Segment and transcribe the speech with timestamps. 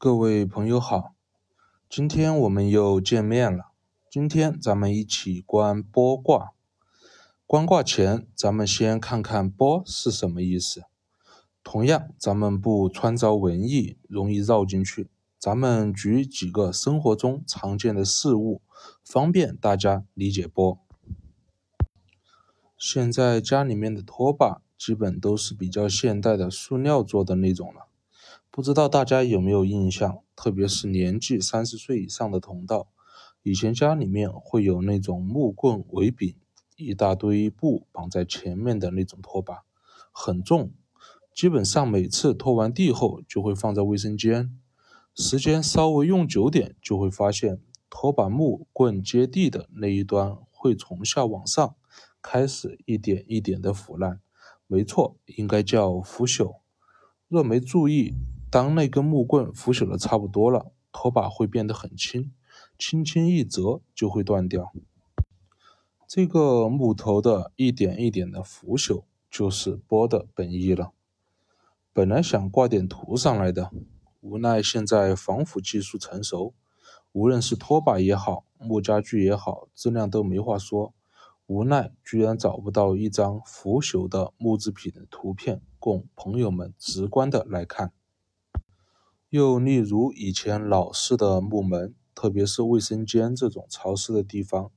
[0.00, 1.16] 各位朋友好，
[1.90, 3.72] 今天我们又见面了。
[4.08, 6.52] 今天咱们一起观波卦。
[7.48, 10.84] 观卦前，咱们先看看“波”是什么意思。
[11.64, 15.10] 同样，咱们不穿着文艺，容易绕进去。
[15.36, 18.62] 咱们举几个生活中常见的事物，
[19.04, 20.78] 方便大家理解波。
[22.76, 27.87] 现在家里面的拖把基本都是比较现代的塑料做的那种了，
[28.50, 30.18] 不知道大家有没有印象？
[30.34, 32.88] 特别是年纪三十岁以上的同道，
[33.42, 36.34] 以前家里面会有那种木棍为柄，
[36.76, 39.64] 一大堆布绑在前面的那种拖把，
[40.10, 40.72] 很重，
[41.34, 44.58] 基本上每次拖完地后就会放在卫生间，
[45.14, 51.74] 时间稍微用久点，就会发现拖把木棍接地的那一端会从下往上。
[52.20, 54.20] 开始一点一点的腐烂，
[54.66, 56.56] 没错，应该叫腐朽。
[57.28, 58.14] 若没注意，
[58.50, 62.32] 当那根木棍腐朽的差不多了，拖把会变得很轻，
[62.78, 64.72] 轻轻一折就会断掉。
[66.06, 70.92] 这个木头的一点一点的腐朽，就是波的本意了。
[71.92, 73.70] 本来想挂点图上来的，
[74.22, 76.54] 无奈现在防腐技术成熟，
[77.12, 80.94] 无论是拖把也好，木家具也好，质量都没话说。
[81.46, 87.92] 无奈，居然找不到一张腐朽的木制品的图片供朋友们直观的来看。
[89.30, 94.70] 又例如以前老式的木门，特别是卫生间这种潮湿的地方，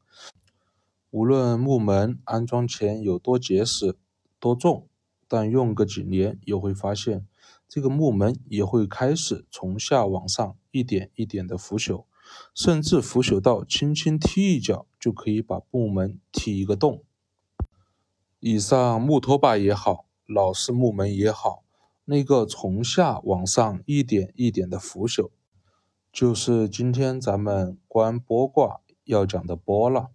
[1.09, 3.95] 无论木门安装前有多结实、
[4.39, 4.87] 多重，
[5.27, 7.25] 但用个几年，又会发现
[7.69, 12.03] 这个木门也会开始从下往上一点一点的腐朽。
[12.53, 17.03] 甚至腐朽到轻轻踢一脚就可以把木门踢一个洞。
[18.39, 21.63] 以上木拖把也好，老式木门也好，
[22.05, 25.29] 那个从下往上一点一点的腐朽，
[26.11, 30.09] 就是今天咱们观波卦要讲的波了。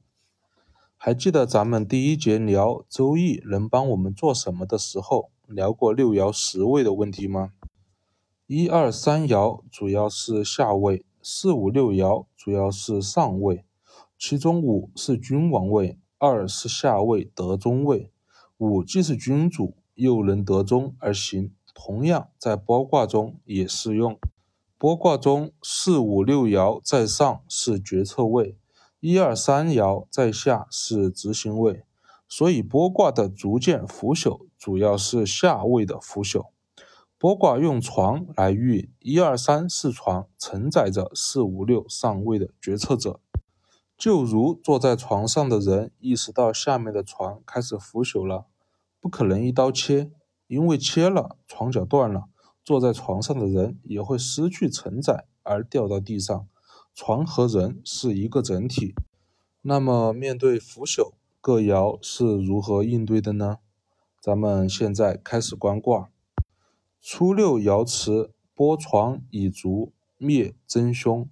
[0.96, 7.52] 还记得咱们第一节聊周易能帮我们做什么的时候，聊过六爻十位的问题吗？
[8.46, 11.04] 一二三爻主要是下位。
[11.28, 13.64] 四五六爻主要是上位，
[14.16, 18.12] 其中五是君王位，二是下位得中位。
[18.58, 24.18] 五既是君主，又能得中而行，同样在波卦中也适用。
[24.78, 28.56] 波卦中四五六爻在上是决策位，
[28.98, 31.84] 一二三爻在下是执行位，
[32.26, 36.46] 所以波卦的逐渐腐朽，主要是下位的腐朽。
[37.18, 43.20] 波卦用床来喻一二三四床承载着四五六上位的决策者，
[43.98, 48.46] 就如坐在床上的人意识到下面的床开始腐朽了，
[48.98, 50.10] 不可能一刀切，
[50.46, 52.28] 因为切了床脚断了，
[52.64, 56.48] 坐在床上的人也会失去承载而掉到地上。
[56.94, 58.94] 床和人是一个整体，
[59.62, 63.58] 那么面对腐朽，各爻是如何应对的呢？
[64.20, 66.10] 咱们现在开始观卦。
[67.02, 71.28] 初六爻辞：波床以足，灭真凶。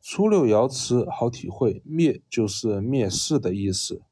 [0.00, 4.02] 初六爻辞好体会，灭就是灭世的意思。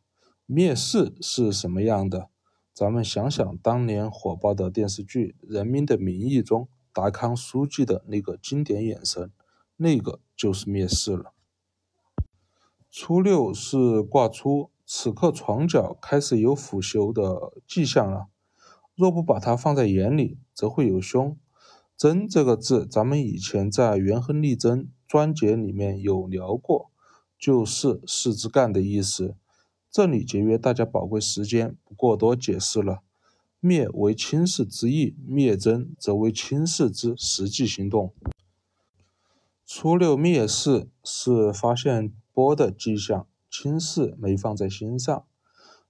[0.46, 2.28] 灭世是什么样的？
[2.72, 9.30] 咱们想想当年火爆的电视剧《人民的名义》中，达康书记的那个经典眼神，
[9.76, 11.32] 那个就是灭世了。
[12.90, 18.28] 初六是挂初，此刻床脚开始有腐朽的迹象了。
[18.96, 21.36] 若不把它放在眼里，则会有凶。
[21.96, 26.90] 真这个字，咱们以前在《元亨利贞》专节里面有聊过，
[27.38, 29.36] 就是士之干的意思。
[29.90, 33.02] 这里节约大家宝贵时间，不过多解释了。
[33.58, 38.14] 灭为轻视之意，灭真则为轻视之实际行动。
[39.66, 45.24] 初六灭世是发现波的迹象，轻视没放在心上。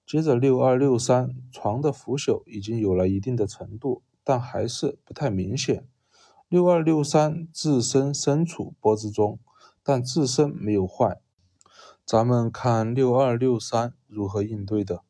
[0.06, 5.86] 接着六二六三床的腐朽已经有了一定的程度，但还是不太明显。
[6.48, 9.38] 六二六三自身身处波之中，
[9.82, 11.20] 但自身没有坏。
[12.04, 15.02] 咱们看六二六三如何应对的。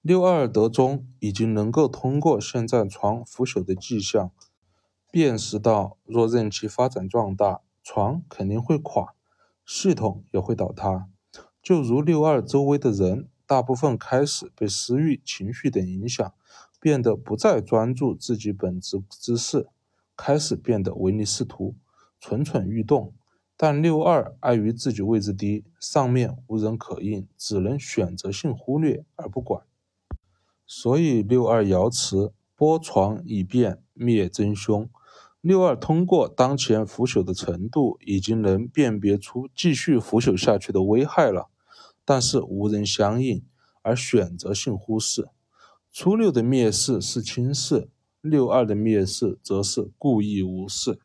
[0.00, 4.30] 六二得中，已经能够通过现在床腐朽的迹象，
[5.10, 9.14] 辨识到若任其发展壮大，床肯定会垮，
[9.64, 11.08] 系统也会倒塌。
[11.62, 13.28] 就如六二周围的人。
[13.44, 16.32] 大部分开始被私欲、情绪等影响，
[16.80, 19.68] 变得不再专注自己本职之事，
[20.16, 21.74] 开始变得唯利是图、
[22.18, 23.12] 蠢蠢欲动。
[23.64, 29.62] 但六二碍于自己位置低，上面无人可应，只能选择性忽略而不管。
[30.66, 34.90] 所以六二爻辞：波床以变灭真凶。
[35.40, 41.48] 六二通过当前腐朽的程度，已经能辨别出继续腐朽下去的危害了，
[42.04, 43.44] 但是无人相应，
[43.82, 45.28] 而选择性忽视。
[45.92, 47.88] 初六的蔑视是轻视，
[48.20, 50.98] 六二的蔑视则是故意无视。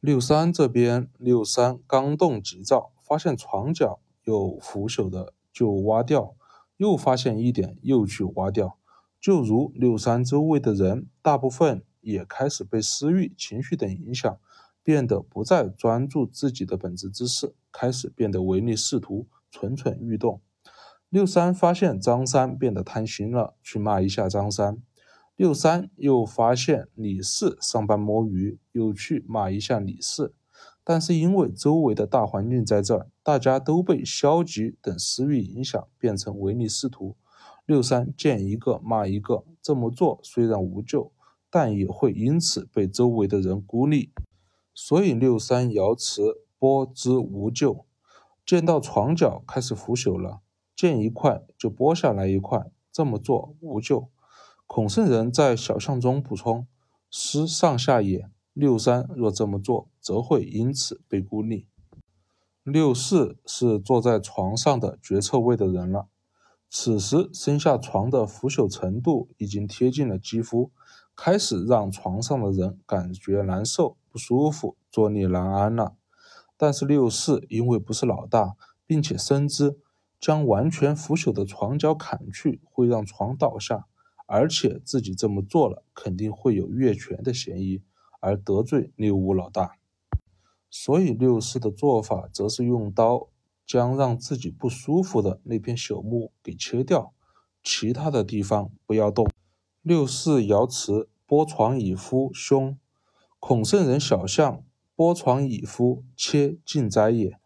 [0.00, 6.34] 六三这边，六三刚动急躁，发现床角有腐朽的就挖掉，
[6.78, 8.78] 又发现一点又去挖掉。
[9.20, 14.38] 就如六三周围的人，大部分也开始被私欲、情绪等影响，
[14.82, 20.40] 变得不再专注自己的本职之事，开始变得唯利是图、蠢蠢欲动。
[21.10, 24.78] 六三发现张三变得贪心了，去骂一下张三。
[25.40, 30.34] 六三又发现李四上班摸鱼，又去骂一下李四，
[30.84, 37.16] 但是因为周围的大环境在这儿，大家都被消极等私欲影响，变成唯利是图。
[37.64, 41.10] 六三见一个骂一个，这么做虽然无救，
[41.48, 44.12] 但也会因此被周围的人孤立，
[44.74, 46.20] 所以六三瑶池
[46.58, 47.86] 波之无救。
[48.44, 50.42] 见到床脚开始腐朽了，
[50.76, 54.10] 见一块就剥下来一块，这么做无救。
[54.72, 56.68] 孔圣人在小象中补充
[57.10, 58.30] ：“师上下也。
[58.52, 61.66] 六三若这么做，则会因此被孤立。
[62.62, 66.06] 六四是坐在床上的决策位的人了。
[66.68, 70.70] 此时身下床的腐朽程度已经贴近了肌肤，
[71.16, 75.96] 开始让床上的人感觉难受、不舒服、坐立难安了。
[76.56, 78.54] 但是六四因为不是老大，
[78.86, 79.80] 并且深知
[80.20, 83.86] 将完全腐朽的床脚砍去会让床倒下。”
[84.32, 87.82] 而且自己这么做了，肯定会有越权的嫌疑，
[88.20, 89.76] 而得罪六五老大。
[90.70, 93.26] 所以六四的做法则是用刀
[93.66, 97.12] 将让自己不舒服的那片朽木给切掉，
[97.64, 99.28] 其他的地方不要动。
[99.82, 102.78] 六四爻辞：剥床以夫凶。
[103.40, 104.62] 孔圣人小象：
[104.94, 107.36] 剥床以夫，切尽哉也。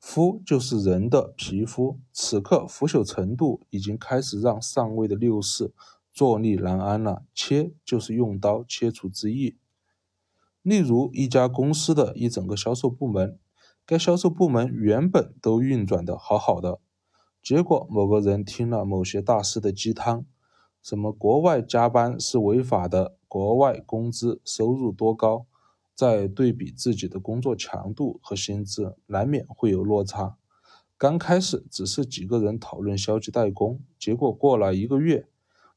[0.00, 5.72] 夫就是人的皮肤，此刻腐朽程度已经开始让上位的六四。
[6.12, 9.56] 坐立难安了，切就是用刀切除之意。
[10.60, 13.38] 例如一家公司的一整个销售部门，
[13.86, 16.78] 该销售部门原本都运转的好好的，
[17.42, 20.24] 结果某个人听了某些大师的鸡汤，
[20.82, 25.46] 什么国外加班是违法的，国外工资收入多高，
[25.94, 30.36] 再对比自己的工作强度和薪资，难免会有落差。
[30.96, 35.26] 刚开始只是几个人讨论消极怠工，结果过了一个月。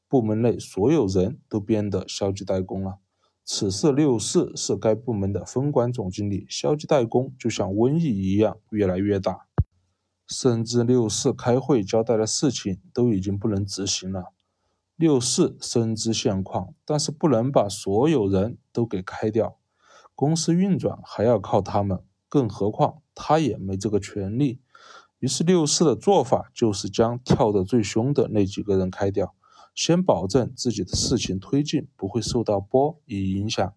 [0.08, 2.98] 部门内所有人都变得消极怠工了。
[3.44, 9.46] 此次六四是该部门的分管总经理，消极怠工就像瘟疫一样越来越大，
[10.26, 14.32] 甚至六四开会交代的事情都已经不能执行了。
[14.96, 19.58] 六四深知现况，但是不能把所有人都给开掉，
[20.16, 24.60] 公司运转还要靠他们，更何况他也没这个权利。
[25.20, 29.35] 于是六四的做法就是将跳得最凶的那几个人开掉。
[29.76, 33.74] 先保证自己的事情推进不会受到波以影响。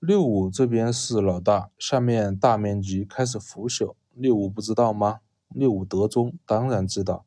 [0.00, 5.20] 六五这边是老大，下面大面积开始腐朽，六五不知道吗？
[5.48, 7.24] 六五德中当然知道，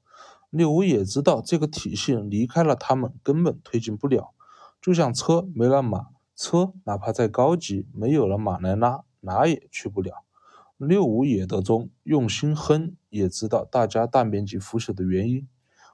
[0.49, 4.33] 六五也知道这个体系离开了他们根本推进不了，
[4.81, 10.25] 就像车没了马，车哪怕再高级，没有了马来拉，哪也去不了。
[10.75, 15.47] 六五也德中用心哼，也知道大家大面积腐朽的原因。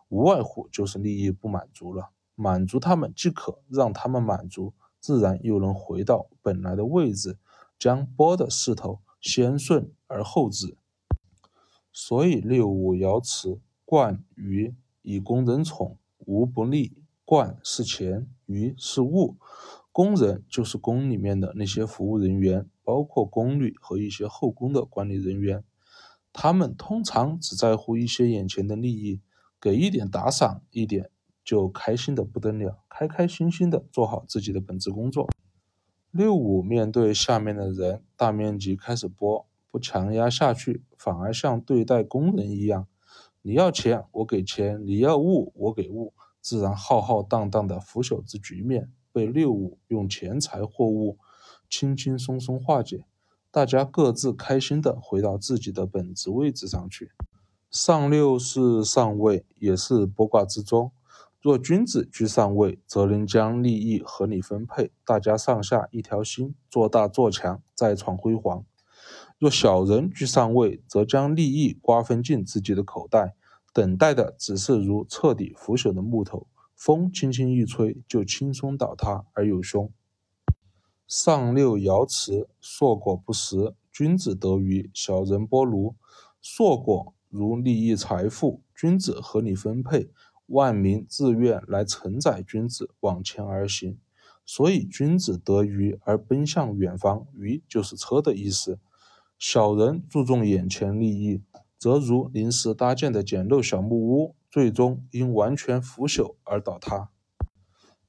[0.10, 7.38] 无外乎就是利益不满足了，满足他们即可，让他们满足，自然又能回到本来的位置，
[7.80, 10.78] 将波的势头先顺而后止。
[11.92, 16.98] 所以六五爻辞：冠于以工人宠，无不利。
[17.26, 19.38] 冠是钱，于是物，
[19.94, 25.64] 工人就是宫里面的那些服务人员，包括宫女和一些后宫的管理人员，
[26.34, 29.22] 他们通常只在乎一些眼前的利益。
[29.63, 31.10] 给一点打赏，一点
[31.41, 35.29] 就开心的不得了，开开心心的做好自己的本职工作。
[36.12, 42.88] 六五面对下面的人，大面积开始播，不强压下去，反而像对待工人一样，
[43.41, 51.17] 你要钱我给钱，你要物我给物，自然浩浩荡荡的腐朽之局面被六五用钱财货物
[51.70, 53.05] 轻轻松松化解，
[53.50, 57.13] 大家各自开心的回到自己的本职位置上去。
[57.74, 60.92] 上六是上位，也是剥卦之中。
[61.42, 68.63] 若君子居上位，则能将利益合理分配，大家上下一条心，做大做强，再创辉煌。
[69.39, 73.34] 若小人居上位，则将利益瓜分进自己的口袋，
[73.74, 79.92] 等待的只是如彻底腐朽的木头，风轻轻一吹就轻松倒塌而有凶。
[81.08, 85.96] 上六爻辞：硕果不食，君子得鱼；小人剥庐。
[86.39, 90.12] 硕果如利益财富，君子合理分配，
[90.46, 93.98] 万民自愿来承载君子往前而行。
[94.46, 98.78] 所以，君子得鱼而奔向远方，鱼就是车的意思。
[99.40, 101.42] 小人注重眼前利益，
[101.80, 107.10] 则如临时搭建的简陋小木屋，最终因完全腐朽而倒塌。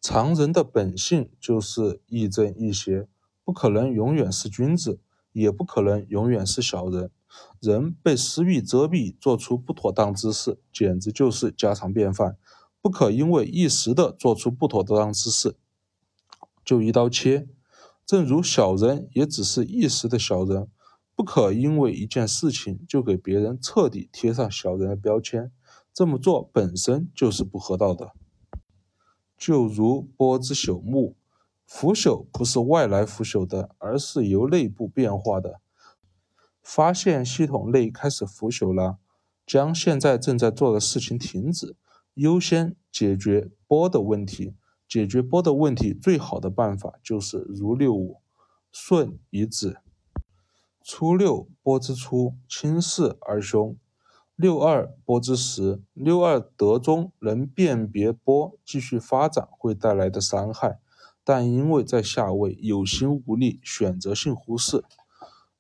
[0.03, 3.09] 常人的本性就是亦正亦邪，
[3.43, 5.01] 不可能永远是君子，
[5.33, 7.11] 也不可能永远是小人。
[7.61, 12.37] 人被私欲遮蔽，做出不妥当之事，简直就是家常便饭，
[12.83, 15.57] 不可因为一时的做出不妥当之事。
[16.65, 17.49] 就一刀切，
[18.07, 20.69] 正如小人也只是一时的小人，
[21.15, 25.53] 不可因为一件事情就给别人彻底贴上小人的标签，
[25.93, 28.13] 这么做本身就是不合道的。
[29.37, 31.17] 就如波之朽木，
[31.67, 35.61] 腐朽不是外来腐朽的，而是由内部变化的。
[36.65, 38.99] 发现系统内开始腐朽了，
[39.47, 41.77] 将现在正在做的事情停止，
[42.15, 44.55] 优先解决波的问题。
[44.87, 48.19] 解决波的问题，最好的办法就是如六五，
[48.71, 49.79] 顺以止。
[50.83, 53.77] 初六波之初，轻视而凶；
[54.37, 60.79] 六二波之时，六二得中能辨别波继续发展会带来的伤害，
[61.25, 64.85] 但因为在下位有心无力，选择性忽视。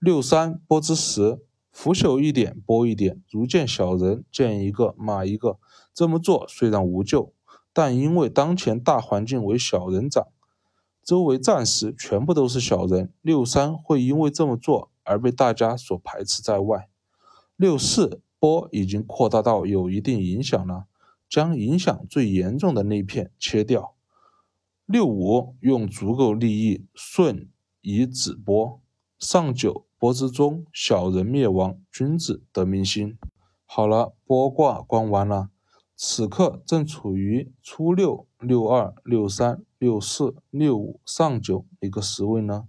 [0.04, 1.40] 六三波之时，
[1.73, 5.58] 腐朽一点波一点，如见小人，见一个骂一个。
[5.94, 7.32] 这么做虽然无救。
[7.73, 10.26] 但因为当前大环境为小人掌，
[11.02, 16.90] 周围暂时全部都是小人，六三会因为这么做而被大家所排斥在外。
[17.56, 20.84] 六四波已经扩大到有一定影响了，
[21.30, 23.94] 将影响最严重的那片切掉。
[24.84, 27.49] 六五用足够利益顺
[27.80, 28.78] 以止波。
[29.16, 33.16] 上九国之中，小人灭亡，君子得民心。
[33.64, 35.49] 好了，波卦观完了。
[35.96, 42.66] 此刻正处于初六、六二、六三、六四、六五、上九一个时位呢。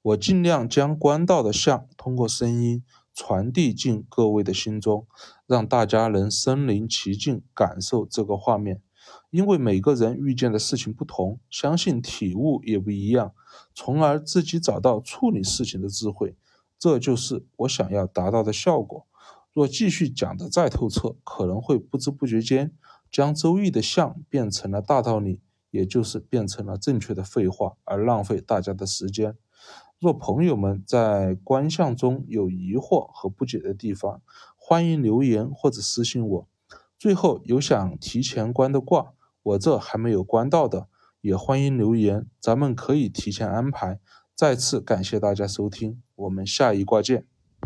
[0.00, 5.06] 我尽量将观到的象通过声音传递进各位的心中，
[5.46, 8.80] 让大家能身临其境感受这个画面。
[9.28, 13.34] 因为每个人遇见的事情不同，相信体悟也不一样，
[13.74, 16.34] 从而自己找到处理事情的智慧。
[16.82, 19.06] 这就是我想要达到的效果。
[19.52, 22.72] 若继续讲得再透彻，可能会不知不觉间
[23.08, 29.36] 将《周易》的象变成了大道理，也就是变成了正确的废话，而浪费大家的时间。
[30.00, 34.20] 若朋友们在观象中有疑惑和不解的地方，
[34.56, 36.48] 欢迎留言或者私信我。
[36.98, 39.12] 最后有想提前观的卦，
[39.44, 40.88] 我这还没有观到的，
[41.20, 44.00] 也欢迎留言，咱们可以提前安排。
[44.34, 47.31] 再次感谢大家收听，我们下一卦见。